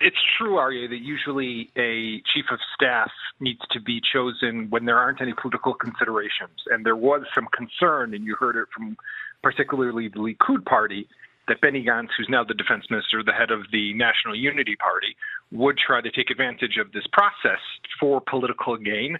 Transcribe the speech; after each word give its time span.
it's 0.00 0.16
true, 0.38 0.54
Arieh, 0.54 0.88
that 0.88 1.02
usually 1.02 1.70
a 1.76 2.22
chief 2.32 2.46
of 2.50 2.58
staff 2.74 3.10
needs 3.38 3.60
to 3.72 3.80
be 3.80 4.00
chosen 4.12 4.68
when 4.70 4.86
there 4.86 4.98
aren't 4.98 5.20
any 5.20 5.34
political 5.40 5.74
considerations. 5.74 6.56
And 6.70 6.84
there 6.84 6.96
was 6.96 7.22
some 7.34 7.46
concern, 7.52 8.14
and 8.14 8.24
you 8.24 8.34
heard 8.34 8.56
it 8.56 8.68
from 8.74 8.96
particularly 9.42 10.08
the 10.08 10.18
Likud 10.18 10.64
party, 10.64 11.06
that 11.48 11.60
Benny 11.60 11.84
Gantz, 11.84 12.10
who's 12.16 12.28
now 12.30 12.44
the 12.44 12.54
defense 12.54 12.84
minister, 12.90 13.22
the 13.24 13.32
head 13.32 13.50
of 13.50 13.62
the 13.72 13.92
National 13.94 14.36
Unity 14.36 14.76
Party, 14.76 15.16
would 15.50 15.76
try 15.76 16.00
to 16.00 16.10
take 16.10 16.30
advantage 16.30 16.76
of 16.80 16.92
this 16.92 17.06
process 17.12 17.60
for 17.98 18.20
political 18.20 18.76
gain. 18.76 19.18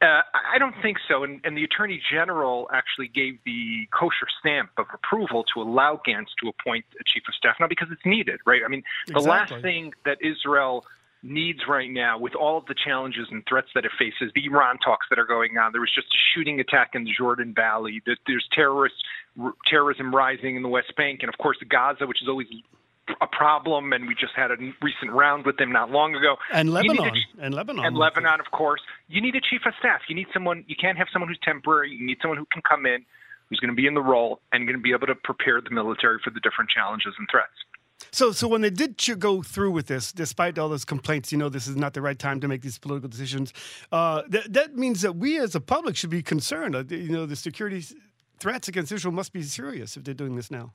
Uh, 0.00 0.22
I 0.32 0.58
don't 0.58 0.74
think 0.80 0.98
so. 1.08 1.24
And, 1.24 1.40
and, 1.42 1.56
the 1.56 1.64
attorney 1.64 2.00
general 2.12 2.70
actually 2.72 3.08
gave 3.08 3.38
the 3.44 3.88
kosher 3.92 4.28
stamp 4.38 4.70
of 4.76 4.86
approval 4.94 5.44
to 5.54 5.60
allow 5.60 6.00
Gantz 6.06 6.28
to 6.40 6.48
appoint 6.48 6.84
a 7.00 7.04
chief 7.04 7.24
of 7.26 7.34
staff 7.34 7.56
now 7.58 7.66
because 7.66 7.88
it's 7.90 8.06
needed, 8.06 8.38
right? 8.46 8.62
I 8.64 8.68
mean, 8.68 8.84
the 9.08 9.18
exactly. 9.18 9.56
last 9.56 9.62
thing 9.62 9.92
that 10.04 10.18
Israel 10.20 10.84
needs 11.24 11.60
right 11.68 11.90
now, 11.90 12.16
with 12.16 12.36
all 12.36 12.58
of 12.58 12.66
the 12.66 12.74
challenges 12.74 13.26
and 13.32 13.44
threats 13.48 13.68
that 13.74 13.84
it 13.84 13.90
faces, 13.98 14.30
the 14.36 14.44
Iran 14.44 14.78
talks 14.78 15.06
that 15.10 15.18
are 15.18 15.26
going 15.26 15.58
on, 15.58 15.72
there 15.72 15.80
was 15.80 15.92
just 15.92 16.06
a 16.06 16.18
shooting 16.32 16.60
attack 16.60 16.90
in 16.94 17.02
the 17.02 17.10
Jordan 17.16 17.52
Valley, 17.52 18.00
there's 18.06 18.48
terrorist 18.52 18.94
terrorism 19.66 20.14
rising 20.14 20.54
in 20.54 20.62
the 20.62 20.68
West 20.68 20.94
Bank, 20.96 21.20
and 21.22 21.28
of 21.28 21.38
course 21.38 21.56
Gaza, 21.68 22.06
which 22.06 22.22
is 22.22 22.28
always 22.28 22.46
a 23.20 23.26
problem, 23.26 23.92
and 23.92 24.06
we 24.06 24.14
just 24.14 24.32
had 24.34 24.50
a 24.50 24.56
recent 24.82 25.12
round 25.12 25.46
with 25.46 25.56
them 25.56 25.72
not 25.72 25.90
long 25.90 26.14
ago. 26.14 26.36
And 26.52 26.70
Lebanon, 26.70 27.12
a, 27.38 27.44
and 27.44 27.54
Lebanon, 27.54 27.84
and 27.84 27.96
Lebanon, 27.96 28.40
of 28.40 28.50
course. 28.52 28.80
You 29.08 29.20
need 29.20 29.34
a 29.34 29.40
chief 29.40 29.62
of 29.66 29.74
staff. 29.78 30.00
You 30.08 30.14
need 30.14 30.28
someone. 30.32 30.64
You 30.68 30.76
can't 30.80 30.98
have 30.98 31.08
someone 31.12 31.28
who's 31.28 31.40
temporary. 31.42 31.90
You 31.90 32.06
need 32.06 32.18
someone 32.20 32.38
who 32.38 32.46
can 32.52 32.62
come 32.62 32.86
in, 32.86 33.04
who's 33.48 33.60
going 33.60 33.70
to 33.70 33.76
be 33.76 33.86
in 33.86 33.94
the 33.94 34.02
role, 34.02 34.40
and 34.52 34.66
going 34.66 34.78
to 34.78 34.82
be 34.82 34.92
able 34.92 35.06
to 35.06 35.14
prepare 35.14 35.60
the 35.60 35.70
military 35.70 36.18
for 36.22 36.30
the 36.30 36.40
different 36.40 36.70
challenges 36.70 37.14
and 37.18 37.28
threats. 37.30 37.52
So, 38.12 38.32
so 38.32 38.48
when 38.48 38.60
they 38.60 38.70
did 38.70 38.96
go 39.18 39.42
through 39.42 39.72
with 39.72 39.86
this, 39.86 40.12
despite 40.12 40.58
all 40.58 40.68
those 40.68 40.84
complaints, 40.84 41.32
you 41.32 41.38
know, 41.38 41.48
this 41.48 41.66
is 41.66 41.76
not 41.76 41.94
the 41.94 42.00
right 42.00 42.18
time 42.18 42.40
to 42.40 42.48
make 42.48 42.62
these 42.62 42.78
political 42.78 43.08
decisions. 43.08 43.52
Uh, 43.90 44.22
that 44.28 44.52
that 44.52 44.76
means 44.76 45.02
that 45.02 45.16
we 45.16 45.38
as 45.38 45.54
a 45.54 45.60
public 45.60 45.96
should 45.96 46.10
be 46.10 46.22
concerned. 46.22 46.76
Uh, 46.76 46.84
you 46.88 47.10
know, 47.10 47.26
the 47.26 47.36
security 47.36 47.84
threats 48.38 48.68
against 48.68 48.92
Israel 48.92 49.12
must 49.12 49.32
be 49.32 49.42
serious 49.42 49.96
if 49.96 50.04
they're 50.04 50.14
doing 50.14 50.36
this 50.36 50.50
now. 50.50 50.72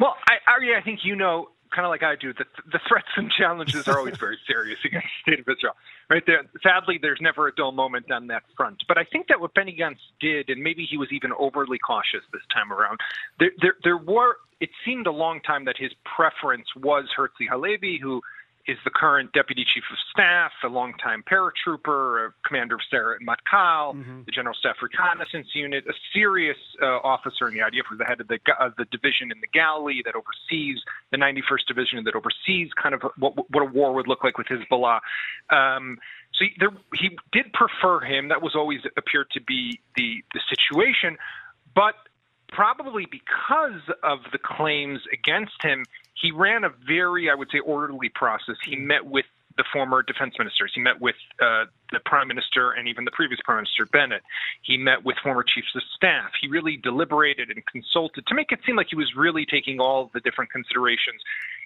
Well, 0.00 0.16
I, 0.26 0.36
Arieh, 0.50 0.76
I 0.76 0.82
think 0.82 1.00
you 1.04 1.14
know, 1.14 1.48
kind 1.74 1.84
of 1.84 1.90
like 1.90 2.02
I 2.02 2.16
do, 2.16 2.32
that 2.34 2.46
the 2.72 2.80
threats 2.88 3.08
and 3.16 3.30
challenges 3.30 3.86
are 3.86 3.98
always 3.98 4.16
very 4.16 4.38
serious 4.46 4.78
against 4.84 5.06
the 5.26 5.32
state 5.32 5.40
of 5.40 5.46
Israel. 5.48 5.74
Right 6.08 6.22
there, 6.26 6.42
sadly, 6.62 6.98
there's 7.00 7.20
never 7.20 7.46
a 7.48 7.54
dull 7.54 7.72
moment 7.72 8.10
on 8.10 8.26
that 8.28 8.42
front. 8.56 8.82
But 8.88 8.98
I 8.98 9.04
think 9.04 9.28
that 9.28 9.40
what 9.40 9.54
Benny 9.54 9.76
Gantz 9.78 10.00
did, 10.20 10.48
and 10.48 10.62
maybe 10.62 10.86
he 10.90 10.96
was 10.96 11.08
even 11.12 11.32
overly 11.38 11.78
cautious 11.78 12.22
this 12.32 12.42
time 12.52 12.72
around. 12.72 12.98
There, 13.38 13.50
there, 13.60 13.76
there 13.84 13.98
were. 13.98 14.36
It 14.60 14.70
seemed 14.84 15.06
a 15.06 15.12
long 15.12 15.40
time 15.42 15.64
that 15.66 15.76
his 15.78 15.90
preference 16.16 16.66
was 16.76 17.04
Herzi 17.16 17.48
Halevi, 17.48 17.98
who 18.02 18.20
is 18.66 18.76
the 18.84 18.90
current 18.90 19.32
deputy 19.32 19.64
chief 19.64 19.84
of 19.90 19.98
staff, 20.10 20.52
a 20.64 20.68
longtime 20.68 21.24
paratrooper, 21.30 22.28
a 22.28 22.32
commander 22.46 22.76
of 22.76 22.80
Sayeret 22.92 23.18
Matkal, 23.26 23.94
mm-hmm. 23.94 24.22
the 24.26 24.32
general 24.32 24.54
staff 24.54 24.76
reconnaissance 24.82 25.48
unit, 25.54 25.84
a 25.88 25.92
serious 26.12 26.56
uh, 26.82 26.98
officer 27.02 27.48
in 27.48 27.54
the 27.54 27.60
IDF, 27.60 27.82
who's 27.88 27.98
the 27.98 28.04
head 28.04 28.20
of 28.20 28.28
the, 28.28 28.38
uh, 28.58 28.70
the 28.76 28.84
division 28.86 29.32
in 29.32 29.40
the 29.40 29.46
Galilee 29.52 30.02
that 30.04 30.14
oversees 30.14 30.78
the 31.10 31.16
91st 31.16 31.66
Division, 31.66 32.04
that 32.04 32.14
oversees 32.14 32.70
kind 32.80 32.94
of 32.94 33.02
what, 33.16 33.36
what 33.50 33.62
a 33.62 33.66
war 33.66 33.92
would 33.92 34.06
look 34.06 34.22
like 34.22 34.38
with 34.38 34.46
Hezbollah. 34.46 35.00
Um, 35.50 35.98
so 36.34 36.44
he, 36.44 36.52
there, 36.58 36.70
he 36.94 37.18
did 37.32 37.52
prefer 37.52 38.00
him. 38.00 38.28
That 38.28 38.42
was 38.42 38.54
always 38.54 38.80
appeared 38.96 39.30
to 39.32 39.40
be 39.40 39.80
the 39.96 40.22
the 40.32 40.40
situation, 40.48 41.18
but 41.74 41.94
probably 42.52 43.06
because 43.06 43.82
of 44.02 44.20
the 44.32 44.38
claims 44.38 45.00
against 45.12 45.62
him, 45.62 45.84
he 46.20 46.32
ran 46.32 46.64
a 46.64 46.70
very, 46.86 47.30
I 47.30 47.34
would 47.34 47.48
say, 47.50 47.58
orderly 47.60 48.10
process. 48.14 48.56
He 48.64 48.76
met 48.76 49.06
with 49.06 49.26
the 49.56 49.64
former 49.72 50.02
defense 50.02 50.34
ministers. 50.38 50.72
He 50.74 50.80
met 50.80 51.00
with 51.00 51.16
uh, 51.40 51.64
the 51.92 52.00
prime 52.04 52.28
minister 52.28 52.72
and 52.72 52.88
even 52.88 53.04
the 53.04 53.10
previous 53.10 53.40
prime 53.44 53.58
minister, 53.58 53.84
Bennett. 53.86 54.22
He 54.62 54.76
met 54.76 55.04
with 55.04 55.16
former 55.22 55.42
chiefs 55.42 55.68
of 55.74 55.82
staff. 55.96 56.30
He 56.40 56.48
really 56.48 56.76
deliberated 56.76 57.50
and 57.50 57.64
consulted 57.66 58.26
to 58.26 58.34
make 58.34 58.52
it 58.52 58.60
seem 58.64 58.76
like 58.76 58.88
he 58.90 58.96
was 58.96 59.12
really 59.16 59.44
taking 59.44 59.80
all 59.80 60.10
the 60.14 60.20
different 60.20 60.50
considerations 60.50 61.20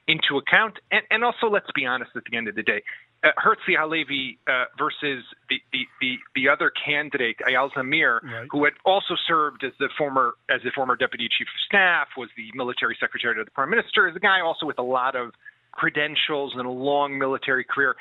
into 0.06 0.36
account. 0.36 0.78
And, 0.90 1.02
and 1.10 1.24
also, 1.24 1.48
let's 1.48 1.70
be 1.74 1.86
honest 1.86 2.10
at 2.16 2.22
the 2.30 2.36
end 2.36 2.48
of 2.48 2.54
the 2.54 2.62
day, 2.62 2.82
uh, 3.24 3.28
Herzi 3.38 3.76
Halevi 3.78 4.38
uh, 4.46 4.64
versus 4.78 5.24
the, 5.48 5.56
the, 5.72 5.86
the, 6.00 6.14
the, 6.34 6.48
other 6.48 6.70
candidate, 6.70 7.36
Eyal 7.48 7.70
Zamir, 7.72 8.22
right. 8.22 8.46
who 8.50 8.64
had 8.64 8.74
also 8.84 9.14
served 9.26 9.64
as 9.64 9.72
the 9.78 9.88
former 9.96 10.34
as 10.50 10.60
the 10.62 10.70
former 10.74 10.94
deputy 10.94 11.28
chief 11.28 11.46
of 11.46 11.60
staff, 11.66 12.08
was 12.16 12.28
the 12.36 12.50
military 12.54 12.96
secretary 13.00 13.34
to 13.34 13.44
the 13.44 13.50
prime 13.50 13.70
minister, 13.70 14.08
is 14.08 14.14
a 14.14 14.20
guy 14.20 14.40
also 14.40 14.66
with 14.66 14.78
a 14.78 14.82
lot 14.82 15.16
of 15.16 15.32
credentials 15.72 16.52
and 16.54 16.66
a 16.66 16.70
long 16.70 17.18
military 17.18 17.64
career. 17.64 17.96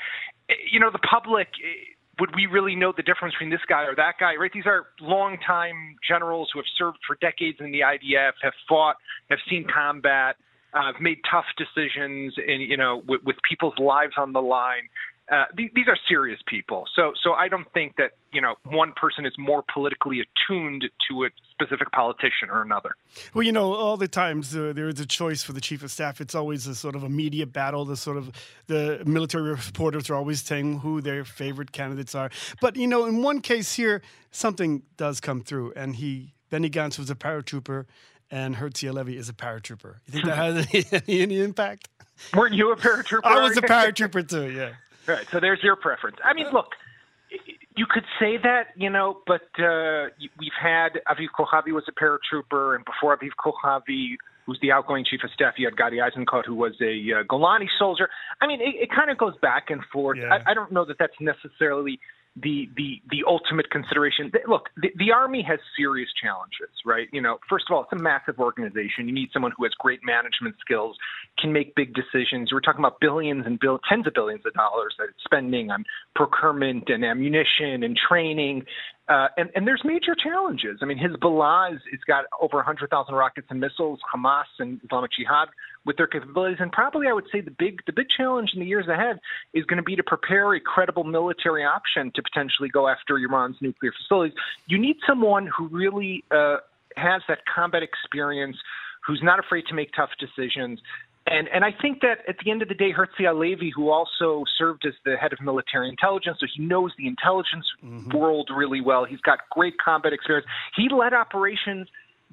Eh, 0.49 0.53
you 0.71 0.79
know, 0.79 0.91
the 0.91 0.99
public 0.99 1.47
eh, 1.63 1.93
would 2.19 2.35
we 2.35 2.45
really 2.45 2.75
know 2.75 2.93
the 2.95 3.01
difference 3.01 3.33
between 3.33 3.49
this 3.49 3.63
guy 3.67 3.83
or 3.83 3.95
that 3.95 4.15
guy? 4.19 4.35
Right? 4.35 4.51
These 4.53 4.67
are 4.67 4.87
longtime 4.99 5.95
generals 6.05 6.49
who 6.53 6.59
have 6.59 6.67
served 6.77 6.97
for 7.07 7.15
decades 7.21 7.57
in 7.61 7.71
the 7.71 7.79
IDF, 7.79 8.33
have 8.41 8.53
fought, 8.67 8.97
have 9.29 9.39
seen 9.49 9.65
combat, 9.73 10.35
uh, 10.73 10.93
have 10.93 11.01
made 11.01 11.19
tough 11.29 11.45
decisions, 11.57 12.33
and 12.37 12.61
you 12.61 12.77
know, 12.77 13.03
with, 13.07 13.23
with 13.23 13.35
people's 13.47 13.77
lives 13.77 14.13
on 14.17 14.33
the 14.33 14.41
line. 14.41 14.89
Uh, 15.31 15.45
these, 15.55 15.69
these 15.73 15.87
are 15.87 15.97
serious 16.09 16.39
people. 16.47 16.83
So, 16.97 17.13
so 17.23 17.31
I 17.31 17.47
don't 17.47 17.71
think 17.73 17.95
that 17.95 18.11
you 18.33 18.41
know 18.41 18.55
one 18.65 18.91
person 18.93 19.25
is 19.25 19.31
more 19.37 19.63
politically 19.73 20.19
attuned 20.19 20.83
to 21.09 21.23
a 21.23 21.29
specific 21.49 21.89
politician 21.91 22.49
or 22.49 22.61
another. 22.61 22.95
Well, 23.33 23.43
you 23.43 23.53
know, 23.53 23.73
all 23.73 23.95
the 23.95 24.09
times 24.09 24.55
uh, 24.55 24.73
there 24.75 24.89
is 24.89 24.99
a 24.99 25.05
choice 25.05 25.41
for 25.41 25.53
the 25.53 25.61
chief 25.61 25.81
of 25.81 25.91
staff. 25.91 26.19
It's 26.19 26.35
always 26.35 26.67
a 26.67 26.75
sort 26.75 26.95
of 26.95 27.03
a 27.03 27.09
media 27.09 27.45
battle. 27.45 27.85
The 27.85 27.95
sort 27.95 28.17
of 28.17 28.31
the 28.67 29.01
military 29.05 29.51
reporters 29.51 30.09
are 30.09 30.15
always 30.15 30.41
saying 30.43 30.79
who 30.79 30.99
their 30.99 31.23
favorite 31.23 31.71
candidates 31.71 32.15
are. 32.15 32.29
But 32.59 32.75
you 32.75 32.87
know, 32.87 33.05
in 33.05 33.23
one 33.23 33.39
case 33.39 33.75
here, 33.75 34.01
something 34.31 34.83
does 34.97 35.21
come 35.21 35.41
through, 35.41 35.71
and 35.77 35.95
he 35.95 36.33
Benny 36.53 36.69
Gantz 36.69 36.99
was 36.99 37.09
a 37.09 37.15
paratrooper, 37.15 37.85
and 38.33 38.55
Herzi 38.55 38.87
Halevi 38.87 39.15
is 39.15 39.29
a 39.29 39.33
paratrooper. 39.33 39.97
You 40.07 40.13
think 40.13 40.25
that 40.25 40.35
has 40.73 41.03
any, 41.07 41.21
any 41.21 41.39
impact? 41.39 41.87
Weren't 42.33 42.55
you 42.55 42.71
a 42.71 42.75
paratrooper? 42.75 43.21
I 43.23 43.43
was 43.43 43.55
a 43.57 43.61
paratrooper 43.61 44.27
too. 44.27 44.51
Yeah. 44.51 44.73
Right. 45.05 45.27
So 45.31 45.41
there's 45.41 45.61
your 45.61 45.75
preference. 45.75 46.15
I 46.23 46.33
mean, 46.33 46.45
look, 46.53 46.67
you 47.75 47.85
could 47.89 48.05
say 48.21 48.37
that, 48.41 48.67
you 48.77 48.89
know, 48.89 49.17
but 49.27 49.41
uh, 49.59 50.05
we've 50.39 50.55
had 50.57 51.01
Aviv 51.09 51.27
Kochavi 51.37 51.73
was 51.73 51.83
a 51.89 51.91
paratrooper, 51.91 52.73
and 52.73 52.85
before 52.85 53.17
Aviv 53.17 53.31
Kochavi, 53.37 54.15
who's 54.45 54.57
the 54.61 54.71
outgoing 54.71 55.03
chief 55.03 55.19
of 55.25 55.31
staff, 55.31 55.55
you 55.57 55.67
had 55.67 55.75
Gadi 55.75 55.97
Eisenkot, 55.97 56.45
who 56.45 56.55
was 56.55 56.71
a 56.79 57.19
uh, 57.19 57.23
Golani 57.25 57.67
soldier. 57.77 58.07
I 58.39 58.47
mean, 58.47 58.61
it, 58.61 58.83
it 58.83 58.89
kind 58.95 59.09
of 59.09 59.17
goes 59.17 59.33
back 59.41 59.69
and 59.69 59.81
forth. 59.91 60.19
Yeah. 60.19 60.39
I, 60.45 60.51
I 60.51 60.53
don't 60.53 60.71
know 60.71 60.85
that 60.85 60.95
that's 60.97 61.19
necessarily 61.19 61.99
the 62.35 62.67
the 62.75 63.01
the 63.11 63.23
ultimate 63.27 63.69
consideration. 63.69 64.31
Look, 64.47 64.69
the, 64.77 64.89
the 64.97 65.11
army 65.11 65.45
has 65.47 65.59
serious 65.77 66.09
challenges, 66.21 66.73
right? 66.83 67.07
You 67.11 67.21
know, 67.21 67.37
first 67.47 67.65
of 67.69 67.75
all, 67.75 67.83
it's 67.83 67.93
a 67.93 68.01
massive 68.01 68.39
organization. 68.39 69.07
You 69.07 69.13
need 69.13 69.29
someone 69.31 69.51
who 69.55 69.63
has 69.65 69.73
great 69.79 69.99
management 70.03 70.55
skills, 70.59 70.97
can 71.39 71.53
make 71.53 71.75
big 71.75 71.93
decisions. 71.93 72.51
We're 72.51 72.61
talking 72.61 72.81
about 72.81 72.99
billions 72.99 73.45
and 73.45 73.59
bill, 73.59 73.79
tens 73.87 74.07
of 74.07 74.13
billions 74.13 74.43
of 74.45 74.53
dollars 74.53 74.95
that 74.97 75.09
it's 75.09 75.23
spending 75.23 75.69
on 75.69 75.85
procurement 76.15 76.89
and 76.89 77.05
ammunition 77.05 77.83
and 77.83 77.95
training. 77.95 78.63
Uh, 79.09 79.27
and, 79.37 79.49
and 79.53 79.67
there's 79.67 79.83
major 79.83 80.15
challenges. 80.15 80.79
I 80.81 80.85
mean, 80.85 80.97
Hezbollah 80.97 81.71
has 81.71 81.99
got 82.07 82.25
over 82.39 82.55
100,000 82.57 83.13
rockets 83.13 83.47
and 83.49 83.59
missiles. 83.59 83.99
Hamas 84.13 84.45
and 84.59 84.79
Islamic 84.85 85.11
Jihad 85.11 85.49
with 85.85 85.97
their 85.97 86.07
capabilities, 86.07 86.59
and 86.61 86.71
probably 86.71 87.07
I 87.07 87.13
would 87.13 87.25
say 87.29 87.41
the 87.41 87.51
big 87.51 87.81
the 87.85 87.91
big 87.91 88.07
challenge 88.07 88.51
in 88.53 88.61
the 88.61 88.65
years 88.65 88.87
ahead 88.87 89.19
is 89.53 89.65
going 89.65 89.77
to 89.77 89.83
be 89.83 89.97
to 89.97 90.03
prepare 90.03 90.53
a 90.53 90.59
credible 90.61 91.03
military 91.03 91.65
option 91.65 92.11
to 92.15 92.23
potentially 92.23 92.69
go 92.69 92.87
after 92.87 93.17
Iran's 93.17 93.57
nuclear 93.59 93.91
facilities. 93.91 94.37
You 94.67 94.77
need 94.77 94.95
someone 95.05 95.47
who 95.47 95.67
really 95.67 96.23
uh, 96.31 96.57
has 96.95 97.21
that 97.27 97.39
combat 97.45 97.83
experience, 97.83 98.55
who's 99.05 99.21
not 99.21 99.39
afraid 99.39 99.65
to 99.67 99.73
make 99.73 99.91
tough 99.93 100.11
decisions, 100.17 100.79
and 101.25 101.47
and 101.53 101.63
I 101.63 101.69
think 101.81 102.01
that 102.01 102.17
at 102.27 102.35
the 102.43 102.51
end 102.51 102.61
of 102.61 102.67
the 102.67 102.73
day, 102.73 102.91
Herzi 102.91 103.25
Halevi, 103.25 103.71
who 103.75 103.89
also 103.89 104.43
served 104.57 104.85
as 104.85 104.93
the 105.05 105.15
head 105.15 105.31
of 105.31 105.39
military 105.41 105.87
intelligence, 105.87 106.37
so 106.39 106.47
he 106.53 106.63
knows 106.63 106.91
the 106.97 107.07
intelligence 107.07 107.65
mm-hmm. 107.83 108.17
world 108.17 108.49
really 108.55 108.81
well. 108.81 109.05
He's 109.05 109.21
got 109.21 109.39
great 109.51 109.75
combat 109.83 110.11
experience. 110.11 110.47
He 110.75 110.87
led 110.93 111.13
operations 111.13 111.87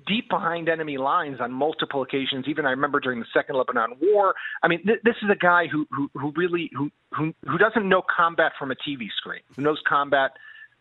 deep 0.06 0.28
behind 0.28 0.68
enemy 0.68 0.96
lines 0.98 1.38
on 1.40 1.52
multiple 1.52 2.02
occasions. 2.02 2.46
Even 2.48 2.66
I 2.66 2.70
remember 2.70 3.00
during 3.00 3.20
the 3.20 3.26
Second 3.32 3.56
Lebanon 3.56 3.96
War. 4.00 4.34
I 4.62 4.68
mean, 4.68 4.84
th- 4.84 5.00
this 5.04 5.16
is 5.22 5.30
a 5.30 5.36
guy 5.36 5.66
who 5.70 5.86
who, 5.90 6.10
who 6.14 6.32
really 6.36 6.70
who, 6.76 6.90
who 7.16 7.32
who 7.48 7.58
doesn't 7.58 7.88
know 7.88 8.02
combat 8.14 8.52
from 8.58 8.70
a 8.70 8.74
TV 8.74 9.06
screen. 9.16 9.42
Who 9.54 9.62
knows 9.62 9.78
combat 9.88 10.32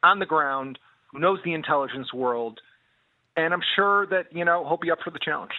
on 0.04 0.20
the 0.20 0.26
ground. 0.26 0.80
Who 1.12 1.20
knows 1.20 1.40
the 1.44 1.54
intelligence 1.54 2.14
world. 2.14 2.60
And 3.36 3.54
I'm 3.54 3.64
sure 3.76 4.08
that 4.08 4.26
you 4.32 4.46
know 4.46 4.66
he'll 4.68 4.78
be 4.78 4.92
up 4.92 5.00
for 5.04 5.12
the 5.12 5.20
challenge. 5.24 5.52